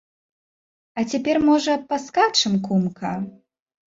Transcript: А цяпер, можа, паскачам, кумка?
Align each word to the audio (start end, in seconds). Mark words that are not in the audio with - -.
А 1.01 1.03
цяпер, 1.11 1.37
можа, 1.49 1.75
паскачам, 1.91 2.57
кумка? 2.65 3.13